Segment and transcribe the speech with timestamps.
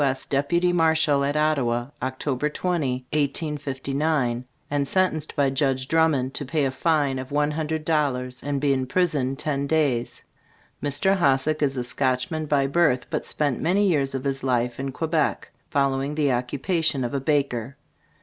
[0.03, 0.25] S.
[0.25, 2.51] Deputy Marshal at Ottawa, Oct.
[2.53, 8.41] 20, 1859, and sentenced by Judge Drummond to pay a fine of one hundred dollars,
[8.41, 10.23] and be imprisoned ten days.
[10.81, 11.17] Mr.
[11.17, 15.51] HOSSACK is a Scotchman by birth, but spent many years of his life in Quebec,
[15.69, 17.77] following the occupation of a baker.